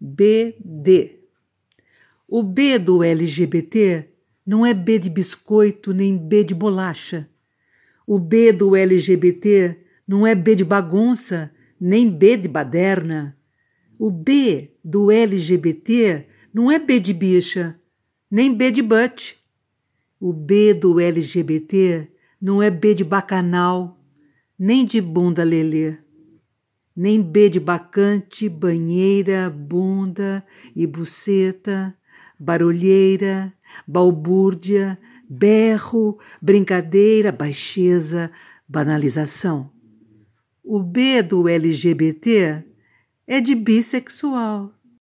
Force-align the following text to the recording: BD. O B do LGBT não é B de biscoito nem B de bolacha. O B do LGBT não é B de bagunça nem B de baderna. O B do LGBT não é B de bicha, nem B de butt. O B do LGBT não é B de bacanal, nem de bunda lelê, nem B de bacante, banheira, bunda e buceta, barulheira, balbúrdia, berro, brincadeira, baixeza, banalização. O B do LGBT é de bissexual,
BD. 0.00 1.20
O 2.26 2.42
B 2.42 2.78
do 2.78 3.02
LGBT 3.02 4.08
não 4.46 4.64
é 4.64 4.72
B 4.72 4.98
de 4.98 5.10
biscoito 5.10 5.92
nem 5.92 6.16
B 6.16 6.44
de 6.44 6.54
bolacha. 6.54 7.28
O 8.06 8.18
B 8.18 8.52
do 8.52 8.74
LGBT 8.74 9.76
não 10.06 10.26
é 10.26 10.34
B 10.34 10.54
de 10.54 10.64
bagunça 10.64 11.50
nem 11.80 12.10
B 12.10 12.36
de 12.36 12.48
baderna. 12.48 13.36
O 13.98 14.10
B 14.10 14.72
do 14.84 15.10
LGBT 15.10 16.26
não 16.52 16.70
é 16.70 16.78
B 16.78 16.98
de 16.98 17.12
bicha, 17.12 17.78
nem 18.30 18.54
B 18.54 18.70
de 18.70 18.82
butt. 18.82 19.38
O 20.20 20.32
B 20.32 20.74
do 20.74 21.00
LGBT 21.00 22.08
não 22.40 22.62
é 22.62 22.70
B 22.70 22.94
de 22.94 23.04
bacanal, 23.04 24.00
nem 24.58 24.84
de 24.84 25.00
bunda 25.00 25.44
lelê, 25.44 25.96
nem 26.98 27.22
B 27.22 27.48
de 27.48 27.60
bacante, 27.60 28.48
banheira, 28.48 29.48
bunda 29.48 30.44
e 30.74 30.84
buceta, 30.84 31.96
barulheira, 32.36 33.54
balbúrdia, 33.86 34.98
berro, 35.30 36.18
brincadeira, 36.42 37.30
baixeza, 37.30 38.32
banalização. 38.68 39.70
O 40.64 40.82
B 40.82 41.22
do 41.22 41.48
LGBT 41.48 42.64
é 43.28 43.40
de 43.40 43.54
bissexual, 43.54 44.74